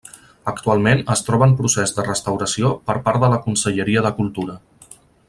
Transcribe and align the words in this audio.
Actualment 0.51 1.03
es 1.15 1.21
troba 1.27 1.49
en 1.49 1.53
procés 1.59 1.93
de 1.97 2.05
restauració 2.07 2.71
per 2.91 2.97
part 3.09 3.23
de 3.27 3.33
la 3.35 3.41
Conselleria 3.47 4.05
de 4.07 4.13
Cultura. 4.23 4.57